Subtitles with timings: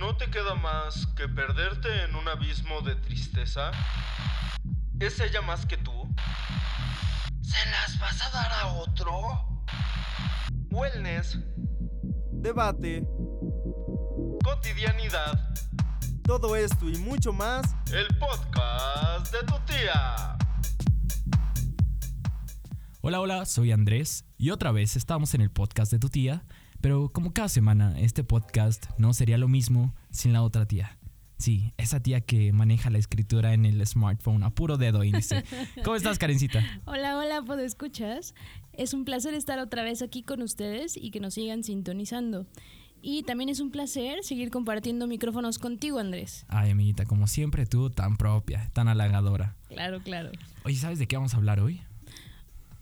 [0.00, 3.70] ¿No te queda más que perderte en un abismo de tristeza?
[4.98, 5.92] ¿Es ella más que tú?
[7.42, 9.62] ¿Se las vas a dar a otro?
[10.70, 11.38] Wellness,
[12.32, 13.06] debate,
[14.42, 15.52] cotidianidad,
[16.24, 17.76] todo esto y mucho más.
[17.92, 20.38] el podcast de tu tía.
[23.02, 26.42] Hola, hola, soy Andrés y otra vez estamos en el podcast de tu tía,
[26.80, 30.98] pero como cada semana este podcast no sería lo mismo sin la otra tía.
[31.36, 35.42] Sí, esa tía que maneja la escritura en el smartphone a puro dedo índice.
[35.84, 36.62] ¿Cómo estás, Karencita?
[36.84, 38.34] Hola, hola, ¿pod escuchas?
[38.74, 42.46] Es un placer estar otra vez aquí con ustedes y que nos sigan sintonizando.
[43.02, 46.44] Y también es un placer seguir compartiendo micrófonos contigo, Andrés.
[46.48, 49.56] Ay, amiguita, como siempre tú, tan propia, tan halagadora.
[49.68, 50.30] Claro, claro.
[50.64, 51.80] Oye, ¿sabes de qué vamos a hablar hoy?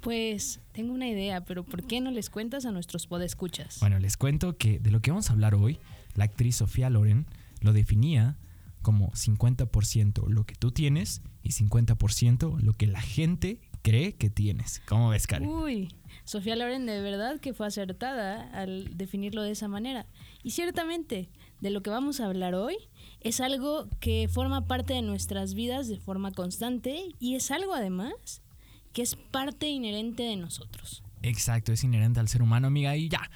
[0.08, 3.78] Pues tengo una idea, pero ¿por qué no les cuentas a nuestros podescuchas?
[3.80, 5.78] Bueno, les cuento que de lo que vamos a hablar hoy,
[6.14, 7.26] la actriz Sofía Loren
[7.60, 8.38] lo definía
[8.80, 14.80] como 50% lo que tú tienes y 50% lo que la gente cree que tienes.
[14.88, 15.46] ¿Cómo ves, Karen?
[15.46, 20.06] Uy, Sofía Loren de verdad que fue acertada al definirlo de esa manera.
[20.42, 21.28] Y ciertamente,
[21.60, 22.78] de lo que vamos a hablar hoy
[23.20, 28.40] es algo que forma parte de nuestras vidas de forma constante y es algo además
[28.92, 31.02] que es parte inherente de nosotros.
[31.22, 32.96] Exacto, es inherente al ser humano, amiga.
[32.96, 33.30] Y ya,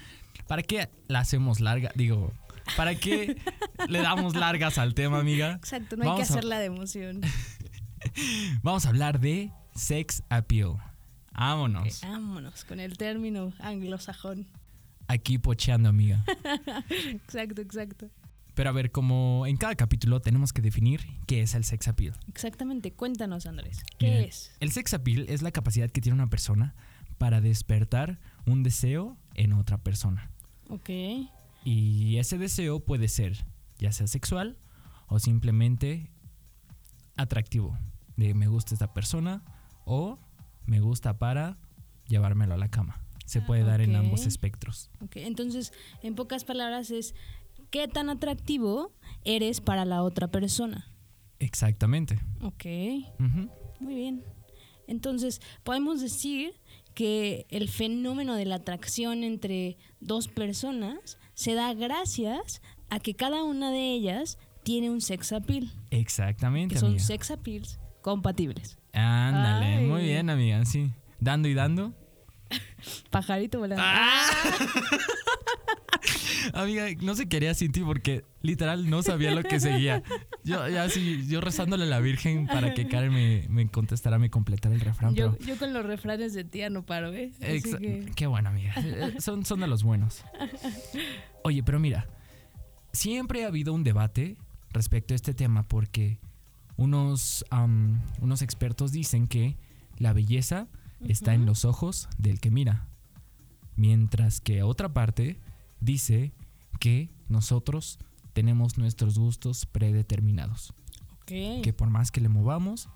[0.47, 1.91] ¿para qué la hacemos larga?
[1.95, 2.31] Digo,
[2.77, 3.37] ¿para qué
[3.89, 5.53] le damos largas al tema, amiga?
[5.53, 7.21] Exacto, no hay que Vamos a- hacerla de emoción.
[8.61, 10.75] Vamos a hablar de sex appeal.
[11.31, 12.01] Vámonos.
[12.01, 14.47] Vámonos con el término anglosajón.
[15.07, 16.23] Aquí pocheando, amiga.
[16.89, 18.09] Exacto, exacto.
[18.55, 22.13] Pero a ver, como en cada capítulo tenemos que definir qué es el sex appeal.
[22.27, 24.51] Exactamente, cuéntanos Andrés, ¿qué es?
[24.59, 26.75] El sex appeal es la capacidad que tiene una persona
[27.17, 30.29] para despertar un deseo en otra persona.
[30.69, 30.89] Ok,
[31.65, 33.45] Y ese deseo puede ser
[33.79, 34.57] ya sea sexual
[35.07, 36.11] o simplemente
[37.17, 37.77] atractivo.
[38.17, 39.43] De me gusta esta persona
[39.85, 40.19] o
[40.65, 41.57] me gusta para
[42.07, 42.99] llevármelo a la cama.
[43.25, 44.89] Se Ah, puede dar en ambos espectros.
[45.01, 45.15] ok.
[45.17, 45.71] Entonces,
[46.03, 47.15] en pocas palabras es,
[47.73, 48.93] ¿qué tan atractivo
[49.25, 50.85] eres para la otra persona?
[51.39, 52.19] Exactamente.
[52.41, 52.65] Ok,
[53.79, 54.23] muy bien.
[54.85, 56.53] Entonces, podemos decir
[56.93, 62.61] que el fenómeno de la atracción entre dos personas se da gracias
[62.91, 67.03] a que cada una de ellas tiene un sex appeal, Exactamente, que son amiga.
[67.03, 68.77] sex appeals compatibles.
[68.93, 69.85] Ándale, Ay.
[69.87, 70.91] muy bien, amiga, sí.
[71.19, 71.91] Dando y dando.
[73.09, 73.83] Pajarito volando.
[73.83, 74.27] Ah.
[76.53, 80.03] Amiga, no se quería sin ti porque literal no sabía lo que seguía.
[80.43, 84.29] Yo ya sí, yo rezándole a la Virgen para que Karen me, me contestara, me
[84.29, 85.15] completara el refrán.
[85.15, 87.31] Yo, pero yo con los refranes de tía no paro, ¿eh?
[87.39, 88.73] Exa- que- Qué bueno, amiga.
[88.77, 90.23] Eh, Son, son de los buenos.
[91.43, 92.07] Oye, pero mira,
[92.91, 94.37] siempre ha habido un debate
[94.71, 96.19] respecto a este tema porque
[96.75, 97.45] unos,
[98.21, 99.55] unos expertos dicen que
[99.97, 100.67] la belleza
[101.07, 102.87] está en los ojos del que mira,
[103.75, 105.37] mientras que otra parte
[105.83, 106.31] dice
[106.79, 107.99] que nosotros
[108.33, 110.73] tenemos nuestros gustos predeterminados,
[111.21, 111.61] Ok.
[111.63, 112.89] que por más que le movamos,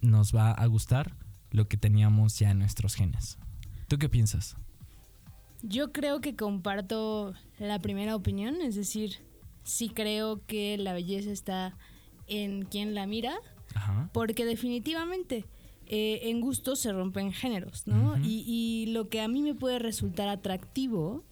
[0.00, 1.14] nos va a gustar
[1.50, 3.38] lo que teníamos ya en nuestros genes.
[3.88, 4.56] ¿Tú qué piensas?
[5.62, 9.18] Yo creo que comparto la primera opinión, es decir,
[9.64, 11.76] sí creo que la belleza está
[12.26, 13.34] en quien la mira,
[13.74, 14.08] Ajá.
[14.12, 15.44] porque definitivamente
[15.94, 18.16] eh, en gustos se rompen géneros, ¿no?
[18.24, 21.22] Y, y lo que a mí me puede resultar atractivo,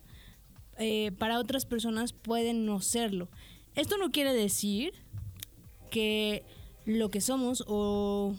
[0.77, 3.31] eh, para otras personas puede no serlo.
[3.75, 4.93] Esto no quiere decir
[5.91, 6.45] que
[6.85, 8.35] lo que somos o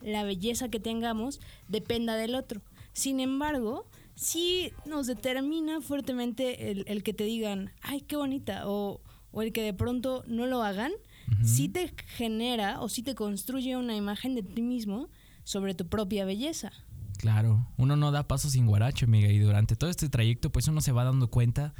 [0.00, 2.60] la belleza que tengamos dependa del otro.
[2.92, 9.00] Sin embargo, sí nos determina fuertemente el, el que te digan, ay, qué bonita, o,
[9.32, 10.92] o el que de pronto no lo hagan,
[11.32, 11.44] Ujú.
[11.48, 15.08] sí te genera o sí te construye una imagen de ti mismo
[15.44, 16.72] sobre tu propia belleza.
[17.18, 20.80] Claro, uno no da paso sin guaracho, amiga, y durante todo este trayecto pues uno
[20.80, 21.74] se va dando cuenta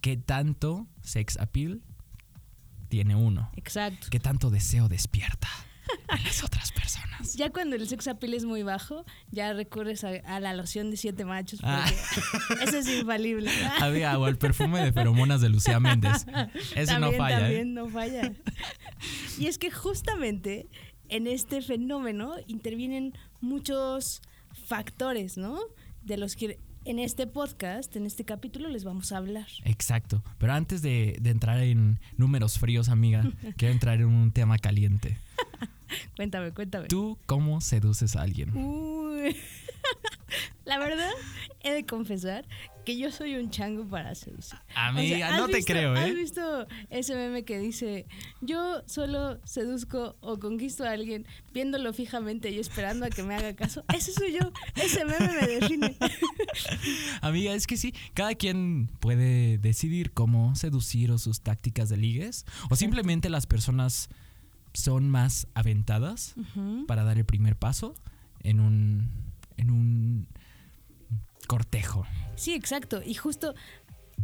[0.00, 1.82] qué tanto sex appeal
[2.88, 4.06] tiene uno, Exacto.
[4.10, 5.48] qué tanto deseo despierta
[6.16, 6.98] en las otras personas.
[7.36, 10.96] Ya cuando el sex appeal es muy bajo, ya recurres a, a la loción de
[10.96, 11.84] siete machos, Ah.
[12.48, 13.50] porque eso es infalible.
[13.80, 16.24] Amiga, o el perfume de feromonas de Lucía Méndez.
[16.76, 17.72] Ese no También, falla, También ¿eh?
[17.72, 18.32] no falla.
[19.38, 20.68] Y es que justamente
[21.08, 24.22] en este fenómeno intervienen muchos
[24.66, 25.58] factores, ¿no?
[26.02, 29.46] De los que en este podcast, en este capítulo, les vamos a hablar.
[29.64, 30.22] Exacto.
[30.38, 35.18] Pero antes de, de entrar en números fríos, amiga, quiero entrar en un tema caliente.
[36.16, 36.88] Cuéntame, cuéntame.
[36.88, 38.56] ¿Tú cómo seduces a alguien?
[38.56, 39.36] Uy.
[40.64, 41.10] La verdad,
[41.60, 42.46] he de confesar
[42.84, 44.58] que yo soy un chango para seducir.
[44.74, 46.14] Amiga, ¿has no te visto- creo, ¿Has ¿eh?
[46.14, 48.06] visto ese meme que dice,
[48.40, 53.54] yo solo seduzco o conquisto a alguien viéndolo fijamente y esperando a que me haga
[53.56, 53.82] caso?
[53.94, 54.52] Ese soy yo.
[54.76, 55.96] Ese meme me define.
[57.20, 62.44] Amiga, es que sí, cada quien puede decidir cómo seducir o sus tácticas de ligues.
[62.70, 64.08] O simplemente las personas
[64.74, 66.34] son más aventadas
[66.86, 67.94] para dar el primer paso
[68.42, 69.10] en un,
[69.58, 70.28] en un
[71.46, 72.06] cortejo.
[72.36, 73.02] Sí, exacto.
[73.04, 73.54] Y justo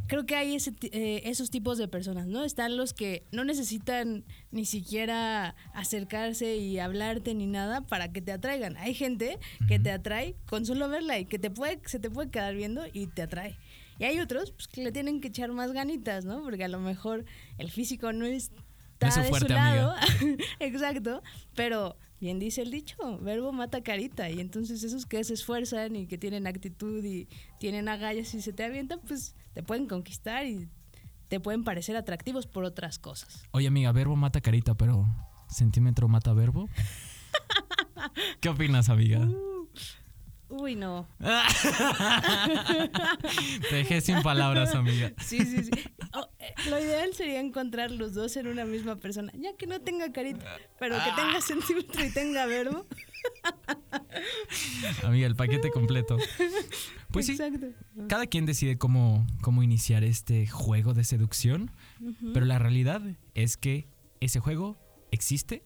[0.06, 2.44] creo que hay ese eh, esos tipos de personas, ¿no?
[2.44, 8.32] Están los que no necesitan ni siquiera acercarse y hablarte ni nada para que te
[8.32, 8.76] atraigan.
[8.76, 9.38] Hay gente
[9.68, 12.84] que te atrae con solo verla y que te puede, se te puede quedar viendo
[12.92, 13.56] y te atrae.
[13.98, 16.42] Y hay otros pues, que le tienen que echar más ganitas, ¿no?
[16.42, 17.24] Porque a lo mejor
[17.58, 18.50] el físico no es
[19.00, 19.94] No es su de fuerte, su lado.
[20.60, 21.22] Exacto.
[21.54, 24.30] Pero bien dice el dicho, verbo mata carita.
[24.30, 27.28] Y entonces esos que se esfuerzan y que tienen actitud y
[27.58, 30.66] tienen agallas y se te avientan, pues te pueden conquistar y
[31.28, 33.46] te pueden parecer atractivos por otras cosas.
[33.50, 35.06] Oye, amiga, verbo mata carita, pero
[35.48, 36.70] centímetro mata verbo.
[38.40, 39.28] ¿Qué opinas, amiga?
[40.56, 41.08] Uy, no.
[43.70, 45.12] Te dejé sin palabras, amiga.
[45.24, 45.70] Sí, sí, sí.
[46.12, 49.80] Oh, eh, lo ideal sería encontrar los dos en una misma persona, ya que no
[49.80, 50.44] tenga carita,
[50.78, 52.86] pero que tenga centímetro y tenga verbo.
[55.02, 56.18] Amiga, el paquete completo.
[57.10, 57.36] Pues sí,
[58.08, 61.70] cada quien decide cómo, cómo iniciar este juego de seducción,
[62.32, 63.02] pero la realidad
[63.34, 63.88] es que
[64.20, 64.76] ese juego
[65.10, 65.64] existe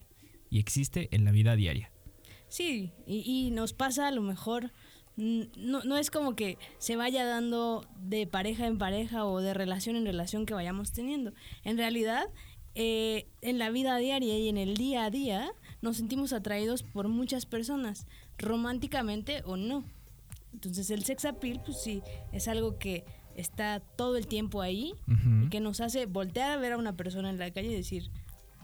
[0.51, 1.91] y existe en la vida diaria.
[2.49, 4.73] Sí, y, y nos pasa a lo mejor,
[5.17, 9.97] no, no es como que se vaya dando de pareja en pareja o de relación
[9.97, 11.33] en relación que vayamos teniendo.
[11.65, 12.27] En realidad,
[12.75, 15.51] eh, en la vida diaria y en el día a día,
[15.83, 18.07] nos sentimos atraídos por muchas personas,
[18.39, 19.85] románticamente o no.
[20.53, 22.03] Entonces el sex appeal, pues sí,
[22.33, 23.05] es algo que
[23.35, 24.95] está todo el tiempo ahí
[25.45, 28.11] y que nos hace voltear a ver a una persona en la calle y decir,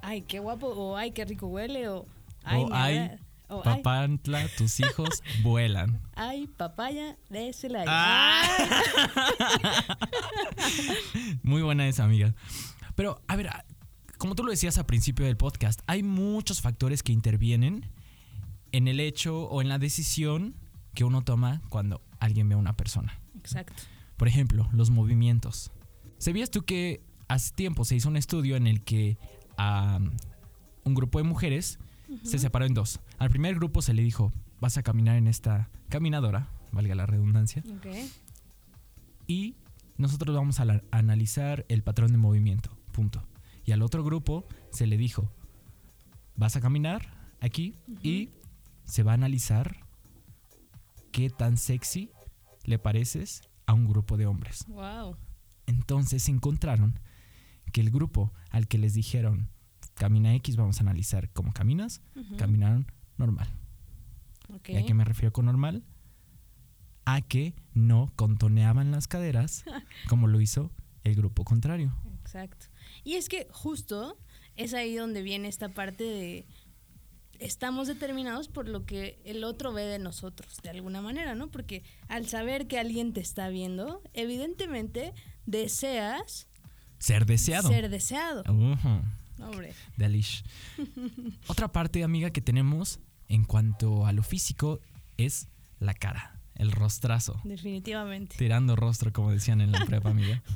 [0.03, 2.07] ay, qué guapo, o ay, qué rico huele, o
[2.45, 3.11] ay, o me ay,
[3.49, 6.01] agrada", o, ay, papantla, tus hijos vuelan.
[6.15, 7.85] ay, papaya de Celaya.
[7.89, 8.83] Ah.
[11.43, 12.35] Muy buena esa, amiga.
[12.95, 13.51] Pero, a ver,
[14.19, 17.91] como tú lo decías al principio del podcast, hay muchos factores que intervienen
[18.73, 20.55] en el hecho o en la decisión
[20.95, 23.21] que uno toma cuando alguien ve a una persona.
[23.37, 23.83] Exacto.
[24.17, 25.71] Por ejemplo, los movimientos.
[26.19, 29.19] ¿Sabías tú que hace tiempo se hizo un estudio en el que
[29.57, 29.99] a
[30.85, 31.79] un grupo de mujeres
[32.23, 33.01] se separó en dos?
[33.19, 37.63] Al primer grupo se le dijo, vas a caminar en esta caminadora, valga la redundancia,
[37.77, 37.87] Ok.
[39.27, 39.57] y
[39.97, 43.23] nosotros vamos a la- analizar el patrón de movimiento, punto.
[43.65, 45.31] Y al otro grupo se le dijo,
[46.37, 48.31] vas a caminar aquí y
[48.85, 49.87] se va a analizar
[51.13, 52.11] qué tan sexy
[52.65, 54.65] le pareces a un grupo de hombres.
[54.69, 55.17] Wow.
[55.67, 56.99] Entonces encontraron
[57.73, 59.49] que el grupo al que les dijeron,
[59.95, 62.01] camina X, vamos a analizar cómo caminas,
[62.39, 62.87] caminaron
[63.17, 63.49] normal.
[64.55, 64.71] Ok.
[64.71, 65.83] ¿Y a qué me refiero con normal?
[67.07, 69.65] A que no contoneaban las caderas
[70.09, 70.71] como lo hizo
[71.05, 71.95] el grupo contrario.
[72.21, 72.67] Exacto.
[73.05, 74.19] Y es que justo
[74.57, 76.47] es ahí donde viene esta parte de
[77.41, 81.51] estamos determinados por lo que el otro ve de nosotros, de alguna manera, ¿no?
[81.51, 85.13] Porque al saber que alguien te está viendo, evidentemente
[85.45, 86.49] deseas
[86.99, 87.69] Ser deseado.
[87.69, 88.43] ser deseado.
[88.51, 89.03] Ujú,
[89.41, 90.45] Hombre, delish.
[91.47, 94.81] Otra parte, amiga, que tenemos en cuanto a lo físico
[95.17, 95.49] es
[95.81, 97.41] la cara, el rostrazo.
[97.45, 98.37] definitivamente.
[98.37, 100.43] Tirando rostro, como decían en la prepa, amiga.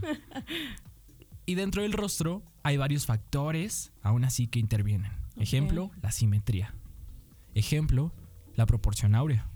[1.47, 5.13] Y dentro del rostro hay varios factores, aún así, que intervienen.
[5.39, 6.75] Ejemplo, la simetría.
[7.55, 8.13] Ejemplo,
[8.55, 9.49] la proporción áurea.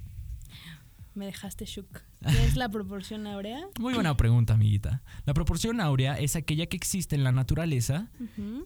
[1.14, 2.00] Me dejaste shook.
[2.26, 3.60] ¿Qué es la proporción áurea?
[3.80, 5.02] Muy buena pregunta, amiguita.
[5.26, 8.08] La proporción áurea es aquella que existe en la naturaleza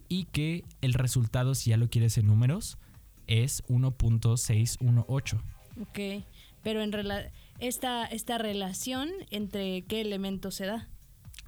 [0.08, 2.78] y que el resultado, si ya lo quieres en números,
[3.26, 5.40] es 1.618.
[5.80, 6.24] Ok,
[6.62, 10.88] pero en rela- esta, esta relación entre qué elementos se da.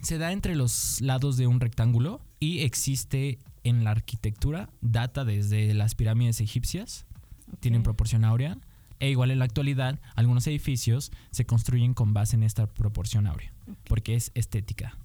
[0.02, 5.74] Se da entre los lados de un rectángulo y existe en la arquitectura, data desde
[5.74, 7.06] las pirámides egipcias,
[7.60, 8.58] tienen proporción áurea,
[9.00, 13.52] e igual en la actualidad algunos edificios se construyen con base en esta proporción áurea,
[13.84, 14.96] porque es estética.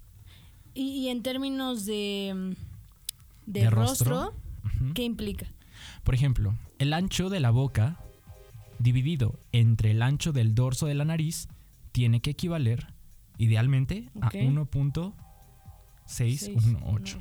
[0.74, 2.50] Y, y en términos de, mm,
[3.50, 4.34] de, De rostro.
[4.94, 5.46] ¿qué implica?
[6.02, 7.98] Por ejemplo, el ancho de la boca
[8.78, 11.48] dividido entre el ancho del dorso de la nariz
[11.92, 12.86] tiene que equivaler
[13.38, 14.24] idealmente Ok.
[14.24, 17.18] a 1.618.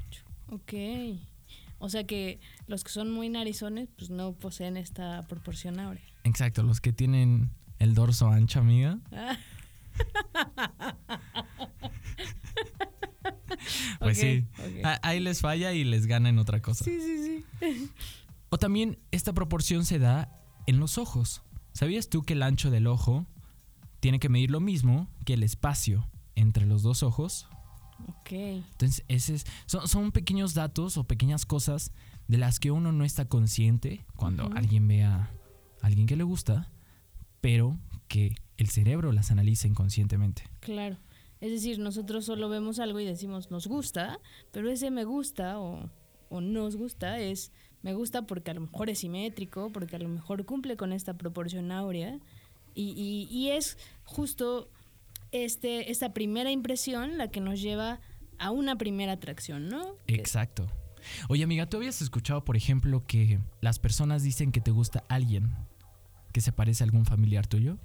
[0.52, 0.74] Ok.
[1.84, 6.02] O sea que los que son muy narizones, pues no poseen esta proporción áurea.
[6.24, 9.00] Exacto, los que tienen el dorso ancho, amiga,
[14.00, 14.48] Pues sí.
[15.02, 16.86] Ahí les falla y les gana en otra cosa.
[16.86, 17.90] Sí, sí, sí.
[18.50, 21.44] O también esta proporción se da en los ojos.
[21.74, 23.28] ¿Sabías tú que el ancho del ojo
[24.00, 27.50] tiene que medir lo mismo que el espacio entre los dos ojos?
[28.08, 28.32] Ok.
[28.32, 31.92] Entonces, ese es- son, son pequeños datos o pequeñas cosas
[32.28, 35.30] de las que uno no está consciente cuando alguien ve a
[35.82, 36.72] alguien que le gusta,
[37.42, 40.44] pero que el cerebro las analiza inconscientemente.
[40.62, 40.98] Claro.
[41.42, 44.20] Es decir, nosotros solo vemos algo y decimos nos gusta,
[44.52, 45.90] pero ese me gusta o,
[46.30, 50.08] o nos gusta es me gusta porque a lo mejor es simétrico, porque a lo
[50.08, 52.18] mejor cumple con esta proporción áurea
[52.74, 54.70] y, y- y es justo
[55.34, 58.00] este, esta primera impresión la que nos lleva
[58.38, 59.98] a una primera atracción, ¿no?
[60.08, 60.68] Exacto.
[61.28, 65.52] Oye, amiga, ¿tú habías escuchado, por ejemplo, que las personas dicen que te gusta alguien
[66.32, 67.78] que se parece a algún familiar tuyo?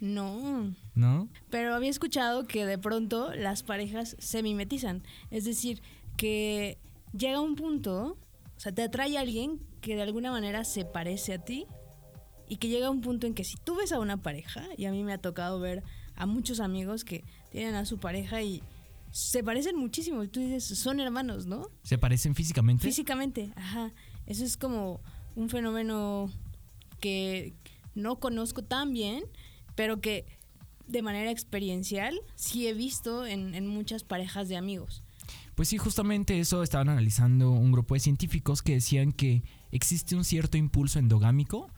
[0.00, 1.28] No, ¿No?
[1.48, 5.04] Pero había escuchado que de pronto las parejas se mimetizan.
[5.30, 5.80] Es decir,
[6.16, 6.78] que
[7.16, 8.18] llega un punto,
[8.56, 11.66] o sea, te atrae a alguien que de alguna manera se parece a ti
[12.48, 14.90] y que llega un punto en que si tú ves a una pareja, y a
[14.90, 15.82] mí me ha tocado ver
[16.16, 18.62] a muchos amigos que tienen a su pareja y
[19.10, 21.68] se parecen muchísimo, tú dices, son hermanos, ¿no?
[21.82, 22.82] ¿Se parecen físicamente?
[22.82, 23.92] Físicamente, ajá.
[24.26, 25.00] Eso es como
[25.36, 26.30] un fenómeno
[27.00, 27.54] que
[27.94, 29.24] no conozco tan bien,
[29.74, 30.26] pero que
[30.86, 35.02] de manera experiencial sí he visto en, en muchas parejas de amigos.
[35.54, 40.24] Pues sí, justamente eso estaban analizando un grupo de científicos que decían que existe un
[40.24, 41.68] cierto impulso endogámico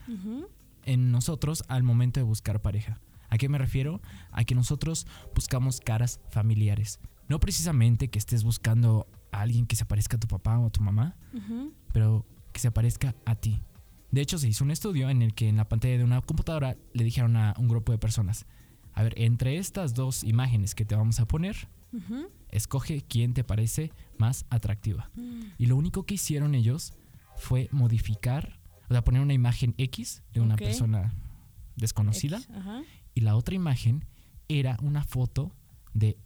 [0.85, 3.01] en nosotros al momento de buscar pareja.
[3.35, 4.01] ¿A qué me refiero?
[4.31, 7.01] A que nosotros buscamos caras familiares.
[7.29, 10.71] No precisamente que estés buscando a alguien que se parezca a tu papá o a
[10.71, 11.17] tu mamá,
[11.93, 13.61] pero que se parezca a ti.
[14.13, 16.77] De hecho, se hizo un estudio en el que en la pantalla de una computadora
[16.93, 18.47] le dijeron a un grupo de personas,
[18.93, 21.57] a ver, entre estas dos imágenes que te vamos a poner,
[22.51, 25.11] escoge quién te parece más atractiva.
[25.59, 26.95] Y lo único que hicieron ellos
[27.37, 31.13] fue modificar, o sea, poner una imagen X de una persona
[31.75, 32.83] desconocida X, Ajá.
[33.15, 34.05] Y la otra imagen
[34.49, 35.55] era una foto
[35.93, 36.19] de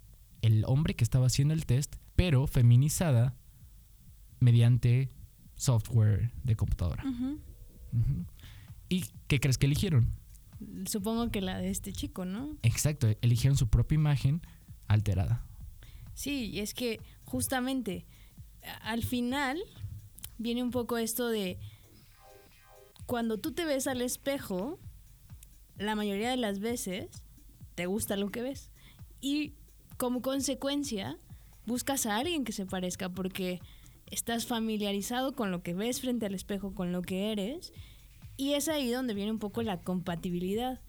[0.43, 3.37] el hombre que estaba haciendo el test, pero feminizada
[4.41, 5.11] mediante
[5.57, 7.05] software de computadora.
[8.89, 10.13] ¿Y qué crees que eligieron?
[10.87, 12.57] Supongo que la de este chico, ¿no?
[12.63, 14.43] Exacto, eligieron su propia imagen
[14.87, 15.45] alterada.
[16.15, 18.07] Sí, y es que justamente
[18.83, 19.59] al final
[20.39, 21.59] viene un poco esto de
[23.07, 24.79] cuando tú te ves al espejo,
[25.79, 27.09] la mayoría de las veces
[27.75, 28.71] te gusta lo que ves.
[29.21, 29.55] Y
[29.97, 31.17] como consecuencia,
[31.67, 33.61] buscas a alguien que se parezca porque
[34.11, 37.73] estás familiarizado con lo que ves frente al espejo, con lo que eres.
[38.37, 40.81] Y es ahí donde viene un poco la compatibilidad.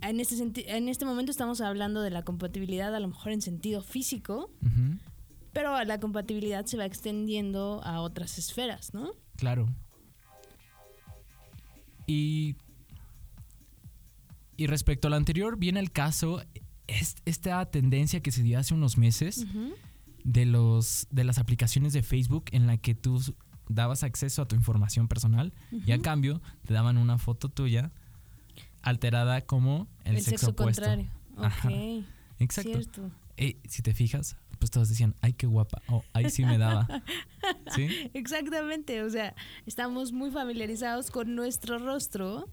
[0.00, 3.82] En este, en este momento estamos hablando de la compatibilidad a lo mejor en sentido
[3.82, 4.50] físico,
[5.52, 9.12] pero la compatibilidad se va extendiendo a otras esferas, ¿no?
[9.36, 9.68] Claro.
[12.06, 12.56] Y,
[14.62, 16.42] y respecto al anterior, viene el caso,
[16.86, 19.46] es- esta tendencia que se dio hace unos meses
[20.24, 23.20] de, los, de las aplicaciones de Facebook en la que tú
[23.68, 27.90] dabas acceso a tu información personal y a cambio te daban una foto tuya
[28.82, 30.82] alterada como el, El, sexo, sexo, opuesto.
[30.82, 31.10] contrario.
[31.36, 31.70] Ajá.
[32.38, 32.70] Exacto.
[32.72, 33.10] cierto.
[33.36, 36.86] Eh, si te fijas, pues todos decían, ay, qué guapa, o ay, sí me daba.
[37.74, 37.88] ¿Sí?
[38.14, 39.34] Exactamente, o sea,
[39.66, 42.48] estamos muy familiarizados con nuestro rostro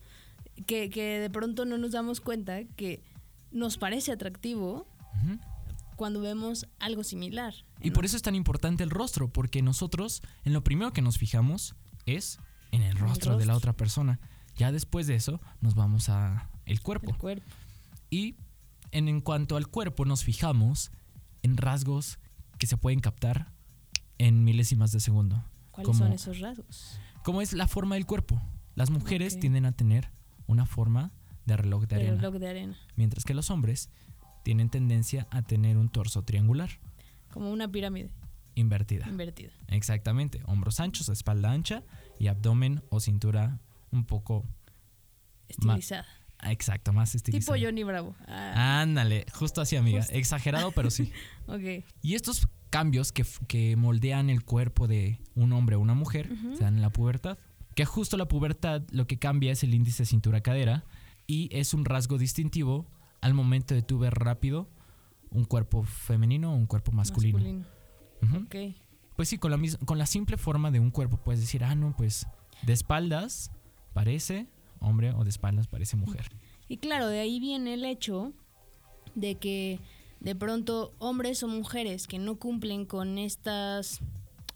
[0.65, 3.03] que, que de pronto no nos damos cuenta que
[3.51, 4.87] nos parece atractivo
[5.95, 7.53] cuando vemos algo similar.
[7.81, 11.17] Y por eso es tan importante el rostro, porque nosotros en lo primero que nos
[11.17, 11.75] fijamos
[12.05, 12.39] es
[12.71, 14.19] en el rostro, de la otra persona.
[14.55, 17.11] Ya después de eso nos vamos a el cuerpo.
[17.11, 17.45] El cuerpo.
[18.09, 18.35] Y
[18.91, 20.91] en, en cuanto al cuerpo nos fijamos
[21.41, 22.19] en rasgos
[22.57, 23.51] que se pueden captar
[24.17, 25.43] en milésimas de segundo.
[25.71, 26.99] ¿Cuáles Como- son esos rasgos?
[27.23, 28.41] Como es la forma del cuerpo.
[28.75, 30.09] Las mujeres tienden a tener
[30.50, 31.12] una forma
[31.46, 32.77] de reloj de arena, reloj de arena.
[32.96, 33.89] mientras que los hombres
[34.44, 36.70] tienen tendencia a tener un torso triangular,
[37.32, 38.10] Como una pirámide
[38.56, 39.08] invertida.
[39.08, 39.51] invertida.
[39.68, 41.84] Exactamente, hombros anchos, espalda ancha
[42.20, 43.60] y abdomen o cintura
[43.91, 44.46] un poco
[45.48, 46.06] Estilizada.
[46.44, 47.58] exacto, más tipo estilizado.
[47.62, 48.15] Johnny Bravo.
[48.27, 50.00] Ah, Ándale, justo así, amiga.
[50.01, 50.13] Justo.
[50.15, 51.12] Exagerado, pero sí.
[51.48, 51.84] ok.
[52.01, 56.56] Y estos cambios que, que moldean el cuerpo de un hombre o una mujer Ujú.
[56.56, 57.38] se dan en la pubertad.
[57.79, 60.83] Que justo la pubertad lo que cambia es el índice cintura-cadera
[61.27, 62.86] y es un rasgo distintivo
[63.21, 64.67] al momento de tú ver rápido
[65.31, 67.63] un cuerpo femenino o un cuerpo masculino.
[69.15, 71.95] Pues sí, con la, con la simple forma de un cuerpo puedes decir, ah, no,
[71.95, 72.27] pues
[72.63, 73.50] de espaldas
[73.93, 74.48] parece
[74.81, 76.25] hombre o de espaldas parece mujer.
[76.67, 78.33] Y claro, de ahí viene el hecho
[79.15, 79.79] de que
[80.19, 84.01] de pronto hombres o mujeres que no cumplen con estas,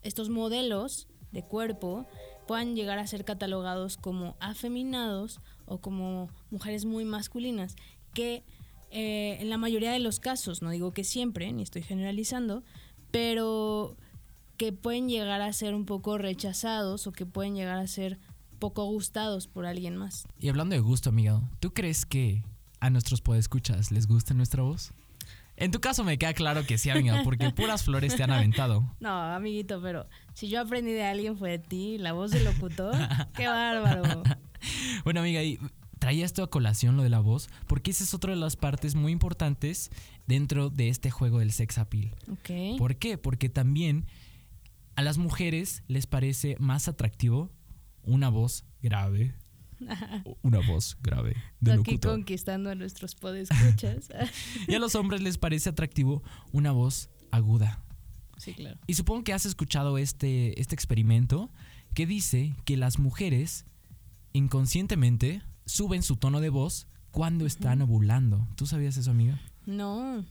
[0.02, 2.06] estos modelos de cuerpo
[2.48, 7.76] puedan llegar a ser catalogados como afeminados o como mujeres muy masculinas,
[8.14, 8.44] que
[8.92, 12.64] eh, en la mayoría de los casos, no digo que siempre, ni estoy generalizando,
[13.12, 13.96] pero
[14.58, 18.20] que pueden llegar a ser un poco rechazados o que pueden llegar a ser
[18.60, 20.26] poco gustados por alguien más.
[20.40, 22.44] Y hablando de gusto, amigo, ¿tú crees que
[22.80, 24.94] a nuestros podescuchas les gusta nuestra voz?
[25.56, 28.84] En tu caso me queda claro que sí, amiga, porque puras flores te han aventado.
[29.00, 32.96] No, amiguito, pero si yo aprendí de alguien fue de ti, la voz del locutor.
[33.36, 34.24] ¡Qué bárbaro!
[35.04, 35.60] Bueno, amiga, y
[36.00, 38.96] traía esto a colación, lo de la voz, porque esa es otra de las partes
[38.96, 39.92] muy importantes
[40.26, 42.16] dentro de este juego del sex appeal.
[42.78, 43.18] ¿Por qué?
[43.18, 44.06] Porque también
[44.96, 47.52] a las mujeres les parece más atractivo
[48.04, 49.34] una voz grave.
[50.42, 52.12] Una voz grave de Aquí locutor.
[52.12, 54.10] conquistando a nuestros podescuchas.
[54.68, 57.84] Y a los hombres les parece atractivo una voz aguda.
[58.38, 58.80] sí, claro.
[58.88, 61.52] Y supongo que has escuchado este, este experimento
[61.94, 63.66] que dice que las mujeres
[64.34, 68.48] inconscientemente suben su tono de voz cuando están ovulando.
[68.56, 69.40] ¿Tú sabías eso, amiga?
[69.66, 70.26] No.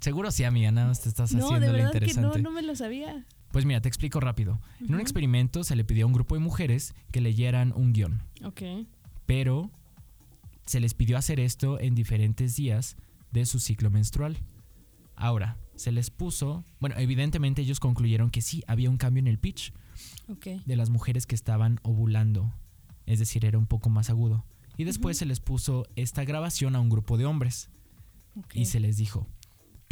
[0.00, 2.42] Seguro sí, amiga, nada más te estás No, de haciendo lo verdad que no, interesante.
[2.42, 3.26] no me lo sabía.
[3.52, 4.60] Pues mira, te explico rápido.
[4.80, 8.22] En un experimento se le pidió a un grupo de mujeres que leyeran un guion,
[8.42, 8.62] Ok.
[9.26, 9.70] pero
[10.66, 12.96] se les pidió hacer esto en diferentes días
[13.30, 14.38] de su ciclo menstrual.
[15.16, 19.38] Ahora, se les puso, bueno, evidentemente ellos concluyeron que sí, había un cambio en el
[19.38, 19.72] pitch
[20.66, 22.52] de las mujeres que estaban ovulando,
[23.06, 24.44] es decir, era un poco más agudo.
[24.78, 27.68] Y después se les puso esta grabación a un grupo de hombres
[28.36, 28.56] ok.
[28.56, 29.26] y se les dijo,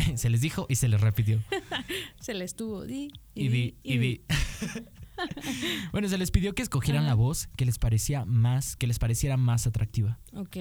[0.17, 1.41] se les dijo y se les repitió.
[2.21, 2.85] Se les tuvo.
[2.85, 4.21] Di, y di, y di.
[5.93, 7.11] bueno, se les pidió que escogieran Ajá.
[7.11, 10.19] la voz que les parecía más, que les pareciera más atractiva.
[10.35, 10.57] Ok.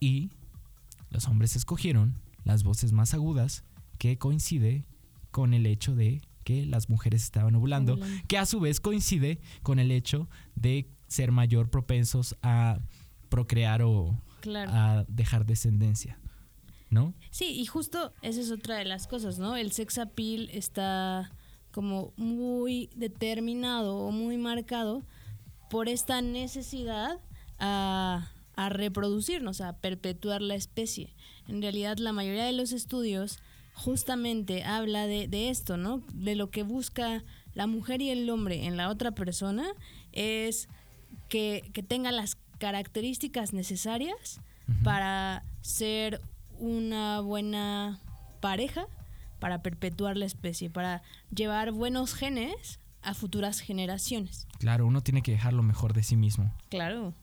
[0.00, 0.30] Y
[1.10, 3.64] los hombres escogieron las voces más agudas
[3.98, 4.84] que coincide
[5.30, 8.22] con el hecho de que las mujeres estaban ovulando, Ovulando.
[8.28, 12.78] que a su vez coincide con el hecho de ser mayor propensos a
[13.30, 14.70] procrear o Claro.
[14.74, 16.18] a dejar descendencia.
[16.94, 17.12] ¿No?
[17.30, 19.56] Sí, y justo esa es otra de las cosas, ¿no?
[19.56, 21.32] El sex appeal está
[21.72, 25.02] como muy determinado o muy marcado
[25.70, 27.18] por esta necesidad
[27.58, 31.12] a, a reproducirnos, a perpetuar la especie.
[31.48, 33.40] En realidad, la mayoría de los estudios
[33.74, 36.00] justamente habla de, de esto, ¿no?
[36.12, 39.66] De lo que busca la mujer y el hombre en la otra persona
[40.12, 40.68] es
[41.28, 44.40] que, que tenga las características necesarias
[44.84, 46.20] para ser
[46.58, 48.00] una buena
[48.40, 48.86] pareja,
[49.38, 51.02] para perpetuar la especie, para
[51.34, 54.46] llevar buenos genes a futuras generaciones.
[54.58, 56.50] Claro, uno tiene que dejar lo mejor de sí mismo.
[56.70, 57.14] Claro.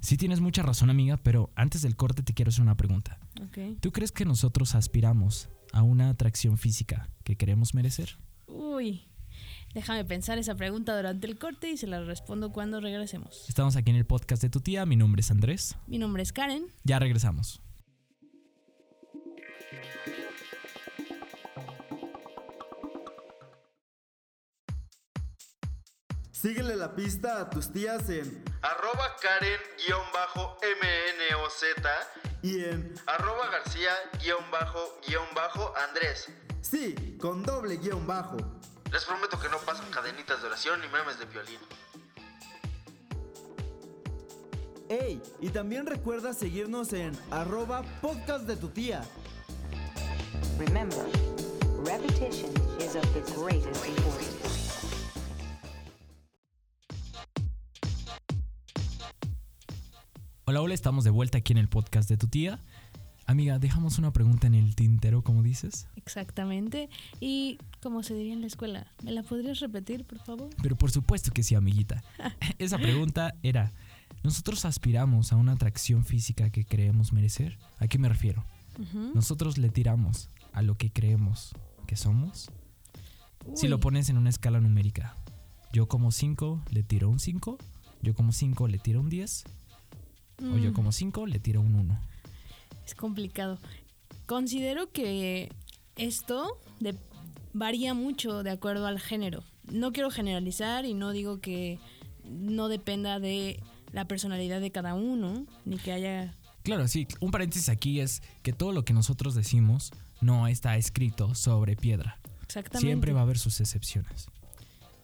[0.00, 3.18] Sí tienes mucha razón, amiga, pero antes del corte te quiero hacer una pregunta.
[3.42, 3.80] Ok.
[3.80, 8.16] ¿Tú crees que nosotros aspiramos a una atracción física que queremos merecer?
[8.46, 9.08] Uy.
[9.74, 13.44] Déjame pensar esa pregunta durante el corte y se la respondo cuando regresemos.
[13.48, 15.76] Estamos aquí en el podcast de tu tía, mi nombre es Andrés.
[15.86, 16.66] Mi nombre es Karen.
[16.84, 17.60] Ya regresamos.
[26.40, 31.62] Síguele la pista a tus tías en Arroba Karen-MNOZ
[32.42, 36.28] y en arroba García-Andrés.
[36.60, 38.36] sí, con doble guion bajo.
[38.92, 41.58] Les prometo que no pasan cadenitas de oración ni memes de violín.
[44.90, 49.02] Ey, y también recuerda seguirnos en arroba podcast de tu tía.
[50.58, 51.06] Remember,
[51.86, 54.35] repetition is of the greatest importance.
[60.48, 62.60] Hola, hola, estamos de vuelta aquí en el podcast de tu tía.
[63.26, 65.88] Amiga, dejamos una pregunta en el tintero, como dices.
[65.96, 66.88] Exactamente.
[67.18, 70.50] Y como se diría en la escuela, ¿me la podrías repetir, por favor?
[70.62, 72.04] Pero por supuesto que sí, amiguita.
[72.60, 73.72] Esa pregunta era,
[74.22, 77.58] ¿nosotros aspiramos a una atracción física que creemos merecer?
[77.80, 78.44] ¿A qué me refiero?
[79.14, 81.56] ¿Nosotros le tiramos a lo que creemos
[81.88, 82.52] que somos?
[83.56, 85.16] Si lo pones en una escala numérica,
[85.72, 87.58] yo como 5 le tiro un 5,
[88.02, 89.44] yo como 5 le tiro un 10,
[90.40, 90.74] o yo Mm.
[90.74, 91.98] como 5 le tiro un 1.
[92.84, 93.58] Es complicado.
[94.26, 95.50] Considero que
[95.96, 96.96] esto de-
[97.52, 99.42] varía mucho de acuerdo al género.
[99.70, 101.78] No quiero generalizar y no digo que
[102.24, 106.34] no dependa de la personalidad de cada uno, ni que haya...
[106.64, 111.34] Claro, sí, un paréntesis aquí es que todo lo que nosotros decimos no está escrito
[111.34, 112.18] sobre piedra.
[112.42, 112.86] Exactamente.
[112.86, 114.26] Siempre va a haber sus excepciones.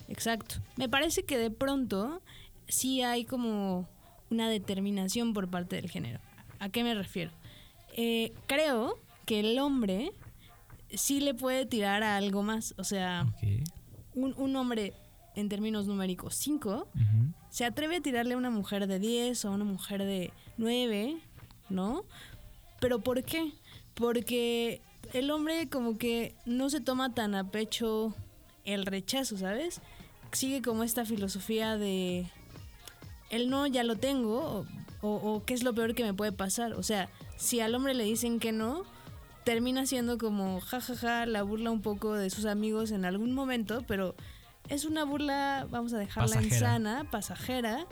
[0.08, 0.56] Exacto.
[0.76, 2.22] Me parece que de pronto
[2.68, 3.88] sí hay como
[4.32, 6.18] una determinación por parte del género.
[6.58, 7.30] ¿A qué me refiero?
[7.96, 10.12] Eh, creo que el hombre
[10.90, 12.74] sí le puede tirar a algo más.
[12.78, 13.26] O sea,
[14.14, 14.94] un, un hombre
[15.36, 17.32] en términos numéricos 5 Ujú.
[17.50, 21.18] se atreve a tirarle a una mujer de 10 o a una mujer de 9,
[21.70, 22.04] ¿no?
[22.80, 23.52] Pero ¿por qué?
[23.94, 24.80] Porque
[25.12, 28.14] el hombre como que no se toma tan a pecho
[28.64, 29.80] el rechazo, ¿sabes?
[30.32, 32.26] Sigue como esta filosofía de
[33.32, 34.64] el no ya lo tengo
[35.00, 36.74] o, qué es lo peor que me puede pasar.
[36.74, 38.84] O sea, si al hombre le dicen que no,
[39.42, 44.14] termina siendo como jajaja, la burla un poco de sus amigos en algún momento, pero
[44.68, 46.54] es una burla, vamos a dejarla Pasajera.
[46.54, 47.86] insana, pasajera,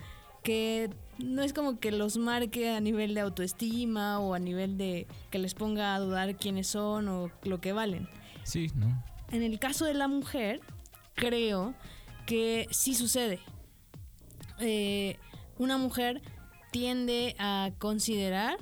[0.45, 5.09] que no es como que los marque a nivel de autoestima o a nivel de
[5.31, 8.09] que les ponga a dudar quiénes son o lo que valen.
[8.45, 9.03] Sí, ¿no?
[9.33, 10.61] En el caso de la mujer,
[11.15, 11.75] creo
[12.25, 13.41] que sí sucede.
[14.61, 15.17] Eh,
[15.61, 16.23] una mujer
[16.73, 18.57] tiende a considerar,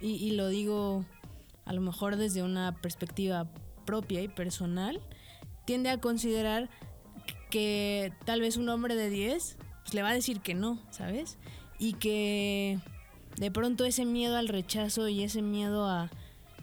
[0.00, 1.04] y, y lo digo
[1.64, 3.46] a lo mejor desde una perspectiva
[3.84, 5.00] propia y personal,
[5.64, 6.70] tiende a considerar
[7.50, 11.38] que tal vez un hombre de 10 pues, le va a decir que no, ¿sabes?
[11.78, 12.78] Y que
[13.36, 16.10] de pronto ese miedo al rechazo y ese miedo a,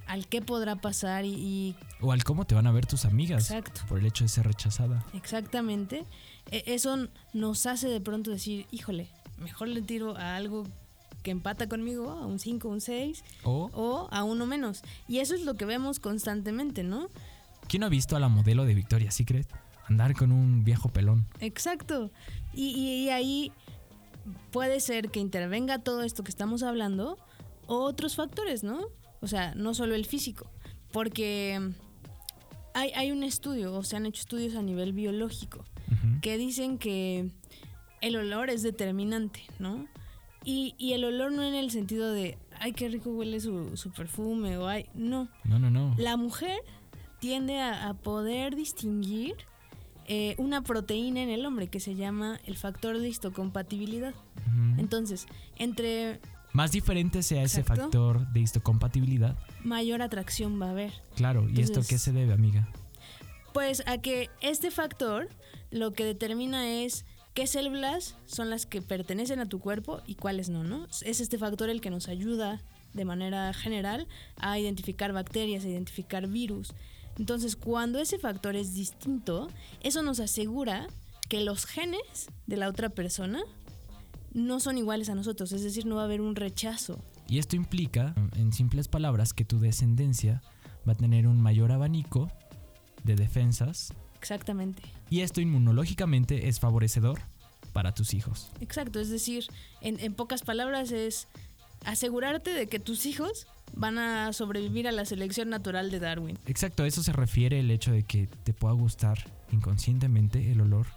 [0.08, 3.52] al qué podrá pasar y- y O al cómo te van a ver tus amigas
[3.52, 3.82] Exacto.
[3.88, 5.06] por el hecho de ser rechazada.
[5.14, 6.06] Exactamente.
[6.52, 9.08] E- Eso nos hace de pronto decir, híjole,
[9.42, 10.66] mejor le tiro a algo
[11.24, 14.82] que empata conmigo, a un 5, un 6, O, o a uno menos.
[15.08, 17.10] Y eso es lo que vemos constantemente, ¿no?
[17.68, 19.46] ¿quién no ha visto a la modelo de Victoria's Secret
[19.88, 21.26] andar con un viejo pelón?
[21.40, 22.10] Exacto.
[22.54, 23.52] Y, y- y ahí
[24.52, 27.18] puede ser que intervenga todo esto que estamos hablando
[27.68, 28.88] o otros factores, ¿no?
[29.22, 30.50] O sea, no solo el físico.
[30.92, 31.60] Porque
[32.74, 35.64] hay, hay un estudio, o se han hecho estudios a nivel biológico,
[36.22, 37.30] que dicen que
[38.02, 39.88] el olor es determinante, ¿no?
[40.46, 43.92] Y, y el olor no en el sentido de, ay, qué rico huele su, su
[43.92, 45.28] perfume, o ay, no.
[45.44, 45.96] No, no, no.
[45.98, 46.62] La mujer
[47.20, 49.36] tiende a, a poder distinguir
[50.08, 54.14] eh, una proteína en el hombre que se llama el factor de histocompatibilidad.
[54.78, 56.20] Entonces, entre
[56.54, 59.38] Más diferente sea ese factor de histocompatibilidad.
[59.64, 60.94] mayor atracción va a haber.
[61.16, 62.68] Claro, ¿y esto qué se debe, amiga?
[63.54, 65.28] Pues a que este factor
[65.70, 70.50] lo que determina es qué células son las que pertenecen a tu cuerpo y cuáles
[70.50, 70.88] no, ¿no?
[71.02, 72.62] Es este factor el que nos ayuda
[72.94, 76.74] de manera general a identificar bacterias, a identificar virus.
[77.18, 79.50] Entonces, cuando ese factor es distinto,
[79.82, 80.88] eso nos asegura
[81.28, 83.42] que los genes de la otra persona
[84.34, 87.00] no son iguales a nosotros, es decir, no va a haber un rechazo.
[87.28, 90.42] Y esto implica, en simples palabras, que tu descendencia
[90.88, 92.32] va a tener un mayor abanico
[93.04, 94.82] de defensas Exactamente.
[95.10, 97.20] Y esto inmunológicamente es favorecedor
[97.74, 98.52] para tus hijos.
[98.62, 99.46] Exacto, es decir,
[99.82, 101.28] en, en pocas palabras es
[101.86, 106.40] asegurarte de que tus hijos van a sobrevivir a la selección natural de Darwin.
[106.46, 109.20] Exacto, a eso se refiere el hecho de que te pueda gustar
[109.52, 110.88] inconscientemente el olor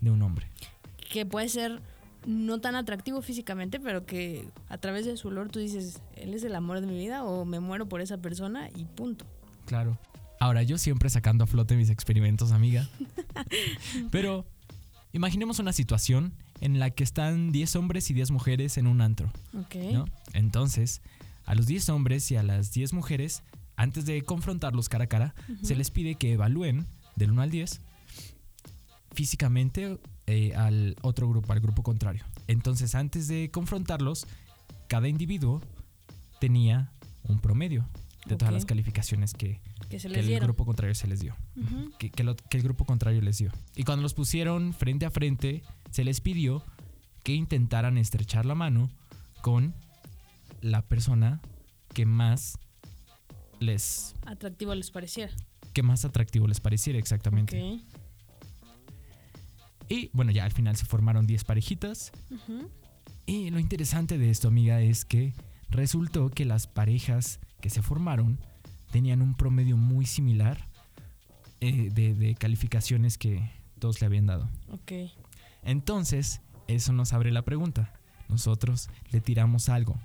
[0.00, 0.48] de un hombre.
[1.10, 1.80] Que puede ser
[2.26, 6.44] no tan atractivo físicamente, pero que a través de su olor tú dices, él es
[6.44, 9.26] el amor de mi vida o me muero por esa persona y punto.
[9.66, 9.98] Claro.
[10.42, 12.88] Ahora, yo siempre sacando a flote mis experimentos, amiga.
[14.10, 14.44] Pero
[15.12, 19.30] imaginemos una situación en la que están 10 hombres y 10 mujeres en un antro,
[19.56, 19.76] Ok.
[19.92, 20.04] ¿no?
[20.32, 21.00] Entonces,
[21.44, 23.44] a los 10 hombres y a las 10 mujeres,
[23.76, 27.80] antes de confrontarlos cara a cara, se les pide que evalúen del 1 al 10
[29.12, 32.24] físicamente eh, al otro grupo, al grupo contrario.
[32.48, 34.26] Entonces, antes de confrontarlos,
[34.88, 35.62] cada individuo
[36.40, 36.90] tenía
[37.22, 37.86] un promedio
[38.26, 39.60] de todas las calificaciones que,
[39.92, 40.46] Que se que les el dieron.
[40.46, 41.36] grupo contrario se les dio.
[41.98, 43.52] Que, que lo- que el grupo contrario les dio.
[43.76, 46.64] Y cuando los pusieron frente a frente, se les pidió
[47.22, 48.90] que intentaran estrechar la mano
[49.42, 49.74] con
[50.62, 51.40] la persona
[51.94, 52.58] que más
[53.60, 55.32] les Atractivo les pareciera.
[55.74, 57.62] que más atractivo les pareciera exactamente.
[57.62, 57.80] Ok.
[59.88, 62.12] Y bueno, ya al final se formaron 10 parejitas.
[63.26, 65.34] Y lo interesante de esto, amiga, es que
[65.68, 68.38] resultó que las parejas que se formaron
[68.92, 70.68] tenían un promedio muy similar
[71.60, 73.50] eh, de, de calificaciones que
[73.80, 74.48] todos le habían dado.
[74.70, 74.92] Ok.
[75.64, 77.92] Entonces, eso nos abre la pregunta.
[78.28, 79.96] Nosotros le tiramos algo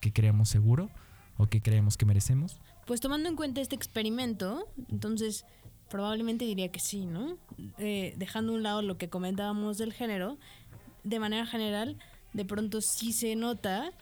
[0.00, 0.88] que creemos seguro
[1.36, 2.58] o que creemos que merecemos.
[2.86, 5.44] Pues tomando en cuenta este experimento, entonces
[5.88, 7.36] probablemente diría que sí, ¿no?
[7.78, 10.38] Eh, dejando a un lado lo que comentábamos del género,
[11.04, 11.98] de manera general,
[12.32, 13.92] de pronto sí se nota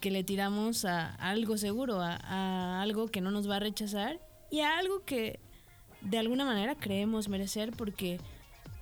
[0.00, 3.60] que le tiramos a, a algo seguro, a, a algo que no nos va a
[3.60, 5.40] rechazar y a algo que
[6.00, 8.18] de alguna manera creemos merecer porque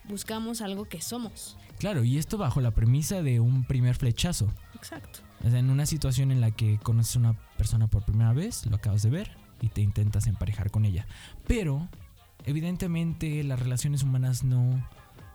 [0.04, 1.56] buscamos algo que somos.
[1.78, 4.52] Claro, y esto bajo la premisa de un primer flechazo.
[4.74, 5.20] Exacto.
[5.44, 8.64] O sea, en una situación en la que conoces a una persona por primera vez,
[8.66, 11.06] lo acabas de ver y te intentas emparejar con ella.
[11.46, 11.88] Pero,
[12.44, 14.88] evidentemente, las relaciones humanas no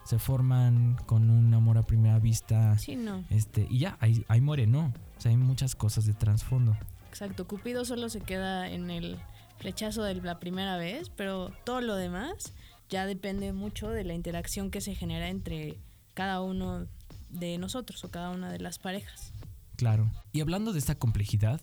[0.04, 2.78] se forman con un amor a primera vista.
[2.78, 3.24] Sí, no.
[3.30, 4.94] Este, y ya, ahí, ahí muere, no.
[5.18, 6.78] O sea, hay muchas cosas de trasfondo.
[7.10, 7.48] Exacto.
[7.48, 9.20] Cupido solo se queda en el
[9.60, 12.54] flechazo de la primera vez, pero todo lo demás
[12.90, 15.78] ya depende mucho de la interacción que se genera entre
[16.14, 16.88] cada uno
[17.30, 19.32] de nosotros o cada una de las parejas.
[19.78, 20.12] Claro.
[20.32, 21.62] Y hablando de esta complejidad,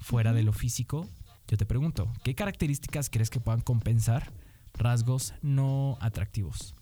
[0.00, 1.06] fuera de lo físico,
[1.48, 4.32] yo te pregunto, ¿qué características crees que puedan compensar
[4.74, 6.74] rasgos no atractivos?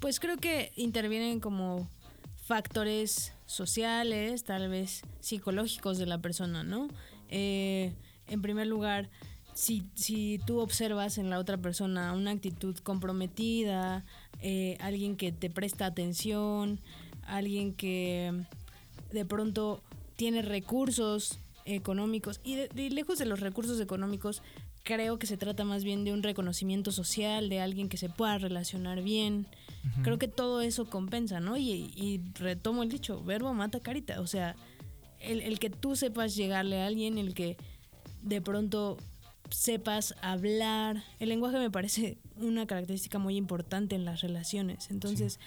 [0.00, 1.88] Pues creo que intervienen como
[2.46, 6.88] factores sociales, tal vez psicológicos de la persona, ¿no?
[7.28, 7.92] Eh,
[8.26, 9.10] en primer lugar,
[9.52, 14.04] si, si tú observas en la otra persona una actitud comprometida,
[14.40, 16.80] eh, alguien que te presta atención,
[17.26, 18.32] alguien que
[19.12, 19.82] de pronto
[20.16, 21.38] tiene recursos
[21.70, 24.42] económicos, y, de- lejos de los recursos económicos,
[24.82, 28.38] creo que se trata más bien de un reconocimiento social, de alguien que se pueda
[28.38, 29.46] relacionar bien.
[30.02, 31.56] Creo que todo eso compensa, ¿no?
[31.56, 34.20] Y, y retomo el dicho, verbo mata carita.
[34.20, 34.54] O sea,
[35.20, 37.56] el, el que tú sepas llegarle a alguien, el que
[38.22, 38.98] de pronto
[39.50, 41.02] sepas hablar.
[41.18, 44.90] El lenguaje me parece una característica muy importante en las relaciones.
[44.90, 45.40] Entonces,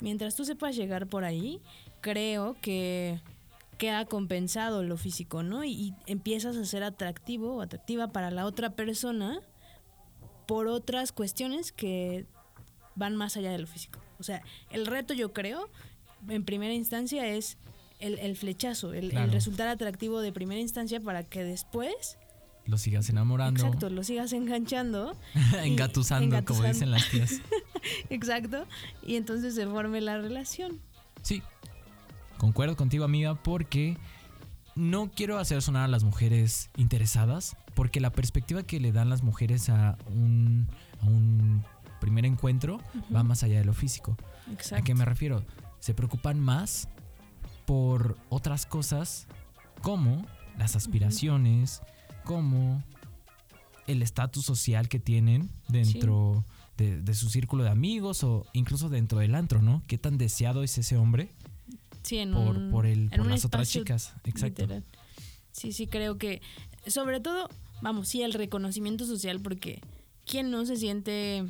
[0.00, 1.60] mientras tú sepas llegar por ahí,
[2.00, 3.20] creo que
[3.78, 5.64] queda compensado lo físico, ¿no?
[5.64, 9.40] Y, y empiezas a ser atractivo o atractiva para la otra persona
[10.46, 12.26] por otras cuestiones que
[12.94, 13.98] van más allá de lo físico.
[14.18, 15.68] O sea, el reto yo creo,
[16.28, 17.58] en primera instancia, es
[17.98, 22.18] el, el flechazo, el, resultar atractivo de primera instancia para que después,
[22.66, 25.16] Lo sigas enamorando, exacto, lo sigas enganchando.
[25.34, 26.68] y- engatusando, como engatusando.
[26.72, 27.40] dicen las tías.
[28.10, 28.66] Exacto,
[29.02, 30.80] y entonces se forme la relación.
[31.22, 31.42] Sí,
[32.44, 33.96] concuerdo contigo, amiga, porque
[34.74, 39.22] no quiero hacer sonar a las mujeres interesadas, porque la perspectiva que le dan las
[39.22, 40.68] mujeres a un,
[41.00, 41.64] a un
[42.02, 42.82] primer encuentro
[43.14, 44.18] va más allá de lo físico.
[44.52, 44.76] Exacto.
[44.76, 45.42] ¿A qué me refiero?
[45.80, 46.86] Se preocupan más
[47.64, 49.26] por otras cosas
[49.80, 50.26] como
[50.58, 51.80] las aspiraciones,
[52.24, 52.84] como
[53.86, 56.44] el estatus social que tienen dentro
[56.76, 59.82] de, de su círculo de amigos o incluso dentro del antro, ¿no?
[59.86, 61.30] ¿Qué tan deseado es ese hombre
[62.04, 64.14] Sí, en por, un- por, el, en por un las otras chicas?
[64.24, 64.62] Exacto.
[64.62, 64.84] literal.
[65.50, 66.40] Sí, sí, creo que,
[66.86, 67.48] sobre todo,
[67.82, 69.80] vamos, sí, el reconocimiento social, porque
[70.26, 71.44] ¿quién no se siente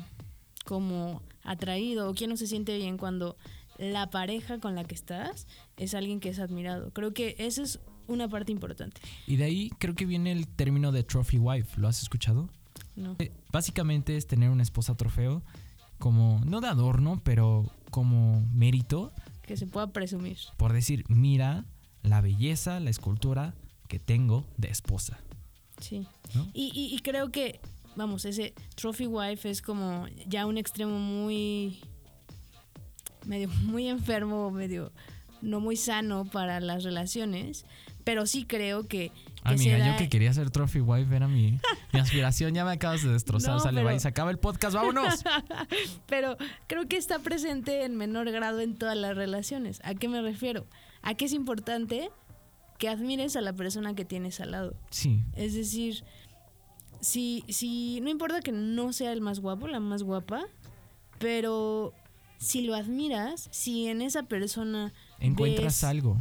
[0.65, 3.37] como atraído o quién no se siente bien cuando
[3.77, 6.91] la pareja con la que estás es alguien que es admirado?
[6.91, 10.91] Creo que esa es una parte importante, Y de ahí creo que viene el término
[10.91, 11.79] de trophy wife.
[11.81, 12.49] ¿Lo has escuchado?
[12.95, 13.15] ¿no?
[13.19, 15.41] Eh, Básicamente es tener una esposa trofeo
[15.97, 19.11] como, no de adorno, pero como mérito
[19.45, 20.37] Que se pueda presumir.
[20.57, 21.65] por decir, mira
[22.03, 23.53] la belleza, la escultura
[23.87, 25.19] que tengo de esposa.
[25.79, 26.07] Sí.
[26.33, 26.47] ¿no?
[26.53, 27.59] Y, y- y creo que,
[27.95, 31.79] vamos, ese trophy wife es como ya un extremo muy,
[33.25, 34.91] medio, muy enfermo, medio
[35.41, 37.65] no muy sano para las relaciones,
[38.05, 39.13] pero sí creo que, que
[39.43, 41.59] Amiga, da- yo que quería ser trophy wife era mi,
[41.93, 43.55] mi aspiración, ya me acabas de destrozar.
[43.55, 45.23] No, Sale, pero- va y se acaba el podcast, vámonos.
[46.07, 46.37] pero
[46.67, 49.81] creo que está presente en menor grado en todas las relaciones.
[49.83, 50.65] ¿A qué me refiero?
[51.01, 52.09] A que es importante
[52.79, 54.75] que admires a la persona que tienes al lado.
[54.89, 56.03] Sí, Es decir,
[57.01, 60.45] si, si no importa que no sea el más guapo, la más guapa,
[61.19, 61.93] pero
[62.37, 66.17] si lo admiras, si en esa persona encuentras ves- algo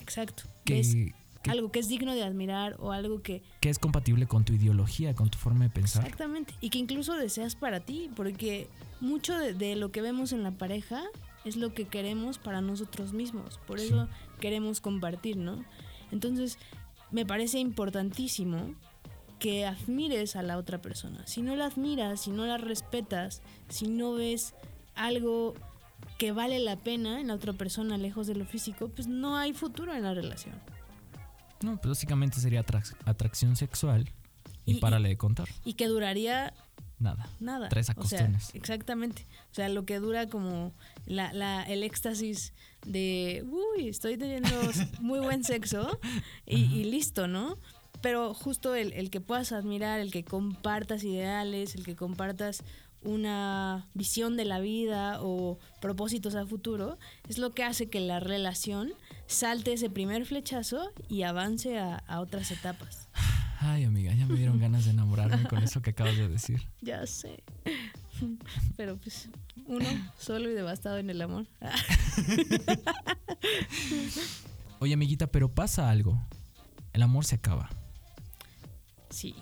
[0.00, 0.96] exacto, ves
[1.42, 4.52] que, algo que es digno de admirar o algo que que es compatible con tu
[4.52, 6.02] ideología, con tu forma de pensar.
[6.04, 8.68] exactamente y que incluso deseas para ti, porque
[9.00, 11.02] mucho de, de lo que vemos en la pareja
[11.44, 13.86] es lo que queremos para nosotros mismos, por Sí.
[13.86, 14.08] eso
[14.40, 15.64] queremos compartir, ¿no?
[16.12, 16.58] Entonces,
[17.10, 18.74] me parece importantísimo
[19.38, 21.26] que admires a la otra persona.
[21.26, 24.54] Si no la admiras, si no la respetas, si no ves
[24.94, 25.54] algo
[26.18, 29.52] que vale la pena en la otra persona lejos de lo físico, pues no hay
[29.52, 30.54] futuro en la relación.
[31.64, 34.10] No, pues básicamente sería atrac- atracción sexual
[34.64, 35.48] y, Y- párale de contar.
[35.64, 36.52] Y que duraría
[36.98, 37.28] Nada.
[37.40, 37.68] nada.
[37.68, 38.50] Tres O sea, acostones.
[38.54, 39.26] exactamente.
[39.50, 40.72] O sea, lo que dura como
[41.06, 42.52] la, la- el éxtasis
[42.86, 44.50] de, uy, estoy teniendo
[45.00, 45.98] muy buen sexo
[46.46, 47.58] y, y listo, ¿no?
[48.02, 52.64] Pero justo el, el que puedas admirar, el que compartas ideales, el que compartas
[53.04, 58.20] una visión de la vida o propósitos a futuro, es lo que hace que la
[58.20, 58.92] relación
[59.26, 63.08] salte ese primer flechazo y avance a, a otras etapas.
[63.60, 66.60] Ay, amiga, ya me dieron ganas de enamorarme con eso que acabas de decir.
[66.80, 67.42] Ya sé.
[68.76, 69.28] Pero pues
[69.66, 69.86] uno
[70.18, 71.46] solo y devastado en el amor.
[74.80, 76.20] Oye, amiguita, pero pasa algo.
[76.92, 77.70] el amor se acaba.
[79.10, 79.34] Sí,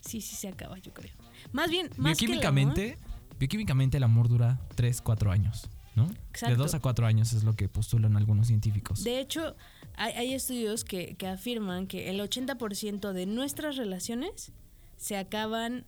[0.00, 1.12] sí, sí se acaba, yo creo.
[1.54, 2.98] Más bien, más que el Bioquímicamente,
[3.38, 6.08] bioquímicamente el amor dura 3, 4 años, ¿no?
[6.08, 6.56] De Exacto.
[6.56, 9.04] 2 a 4 años es lo que postulan algunos científicos.
[9.04, 9.54] De hecho,
[9.96, 14.50] hay, hay estudios que, que afirman que el 80% de nuestras relaciones
[14.96, 15.86] se acaban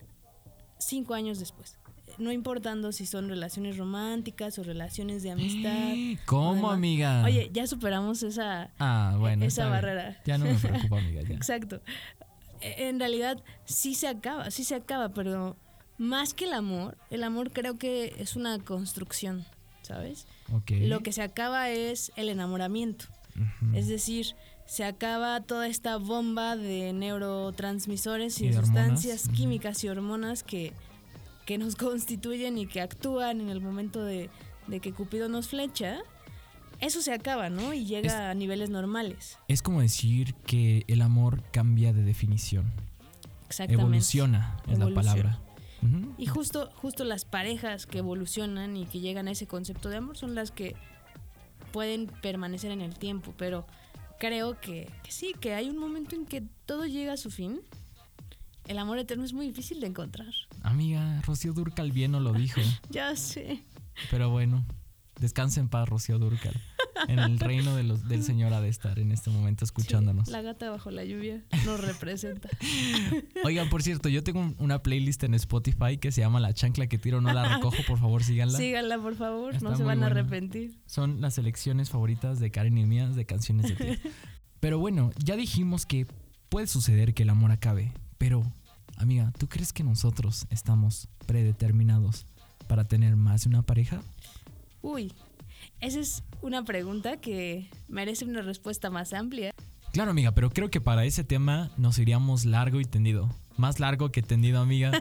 [0.79, 1.79] cinco años después.
[2.19, 5.95] No importando si son relaciones románticas o relaciones de amistad.
[6.27, 7.25] ¿Cómo, amiga?
[7.25, 8.71] Oye, ya superamos esa...
[8.79, 9.45] ah, bueno.
[9.45, 9.73] esa bien.
[9.73, 10.23] barrera.
[10.25, 11.23] Ya no me preocupa, amiga.
[11.23, 11.35] Ya.
[11.35, 11.83] Exacto.
[12.79, 15.57] En realidad sí se acaba, sí se acaba, pero
[15.99, 19.45] más que el amor, el amor creo que es una construcción,
[19.83, 20.27] ¿sabes?
[20.69, 23.07] Lo que se acaba es el enamoramiento.
[23.75, 24.35] Es decir,
[24.67, 30.43] se acaba toda esta bomba de neurotransmisores y, Y de sustancias hormonas, químicas y hormonas
[30.43, 30.73] que,
[31.45, 34.31] que nos constituyen y que actúan en el momento de,
[34.67, 36.01] de que Cupido nos flecha.
[36.81, 37.73] Eso se acaba, ¿no?
[37.73, 39.39] Y llega Es- a niveles normales.
[39.49, 42.71] Es como decir que el amor cambia de definición.
[43.47, 43.83] Exactamente.
[43.83, 45.41] Evoluciona, es la palabra.
[46.19, 50.17] Y justo, justo las parejas que evolucionan y que llegan a ese concepto de amor
[50.17, 50.75] son las que
[51.73, 53.67] pueden permanecer en el tiempo, pero
[54.19, 57.61] creo que, que sí, que hay un momento en que todo llega a su fin.
[58.67, 60.27] El amor eterno es muy difícil de encontrar.
[60.63, 62.61] Amiga, Rocío Durcal bien no lo dijo.
[62.91, 63.63] Ya sé.
[64.11, 64.65] Pero bueno,
[65.19, 66.55] descansa en paz, Rocío Durcal.
[67.09, 70.27] En el reino de los, del Señor ha de estar en este momento escuchándonos.
[70.27, 72.49] Sí, la gata bajo la lluvia nos representa.
[73.45, 76.87] Oigan, por cierto, yo tengo un- una playlist en Spotify que se llama La chancla
[76.87, 78.57] que tiro no la recojo, por favor síganla.
[78.57, 80.81] Síganla, por favor, Está no se van a arrepentir.
[80.87, 83.99] Son las selecciones favoritas de Karen y mías de canciones de tía.
[84.61, 86.07] Pero bueno, ya dijimos que
[86.49, 88.43] puede suceder que el amor acabe, pero
[88.97, 92.27] amiga, ¿tú crees que nosotros estamos predeterminados
[92.67, 94.01] para tener más de una pareja?
[94.87, 95.13] Uy,
[95.81, 99.53] esa es una pregunta que merece una respuesta más amplia.
[99.93, 103.29] Claro, amiga, pero creo que para ese tema nos iríamos largo y tendido.
[103.57, 104.93] Más largo que tendido, amiga.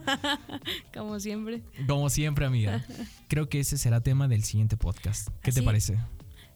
[0.93, 1.62] Como siempre.
[1.88, 2.84] Como siempre, amiga.
[3.28, 5.30] Creo que ese será tema del siguiente podcast.
[5.43, 6.00] ¿Qué te parece?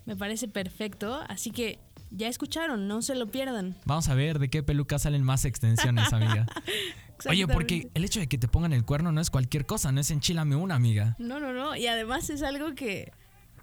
[0.07, 1.77] Me parece perfecto, así que
[2.09, 3.75] ya escucharon, no se lo pierdan.
[3.85, 6.47] Vamos a ver de qué peluca salen más extensiones, amiga.
[7.29, 9.99] Oye, porque el hecho de que te pongan el cuerno no es cualquier cosa, no
[9.99, 11.15] es enchilame una, amiga.
[11.19, 13.11] No, no, no, y además es algo que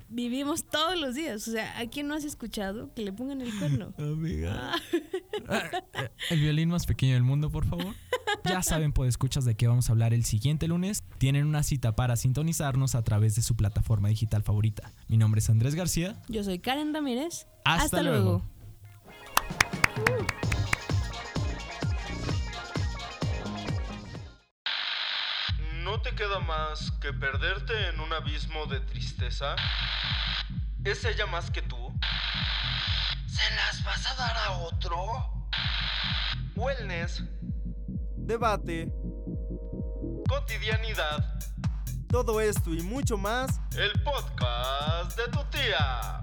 [0.08, 1.46] vivimos todos los días.
[1.48, 3.92] O sea, ¿a quién no has escuchado que le pongan el cuerno?
[3.98, 4.72] Amiga.
[6.30, 7.94] El violín más pequeño del mundo, por favor.
[8.44, 11.04] Ya saben, pues escuchas de qué vamos a hablar el siguiente lunes.
[11.18, 14.92] Tienen una cita para sintonizarnos a través de su plataforma digital favorita.
[15.08, 16.20] Mi nombre es Andrés García.
[16.28, 17.46] Yo soy Karen Ramírez.
[17.64, 18.42] Hasta luego.
[25.84, 29.54] ¿No te queda más que perderte en un abismo de tristeza?
[30.84, 31.76] ¿Es ella más que tú?
[33.26, 35.48] ¿Se las vas a dar a otro?
[36.54, 37.22] Wellness,
[38.16, 38.90] Debate,
[40.28, 41.38] cotidianidad,
[42.08, 46.22] todo esto y mucho más el podcast de tu tía.